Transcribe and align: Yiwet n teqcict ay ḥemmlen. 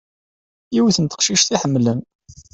Yiwet 0.73 0.97
n 0.99 1.05
teqcict 1.07 1.49
ay 1.55 1.59
ḥemmlen. 1.63 1.99